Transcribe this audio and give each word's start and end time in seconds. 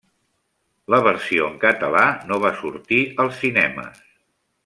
La 0.93 0.99
versió 1.07 1.49
en 1.49 1.59
català 1.65 2.07
no 2.31 2.41
va 2.47 2.53
sortir 2.63 3.01
als 3.27 3.39
cinemes. 3.43 4.05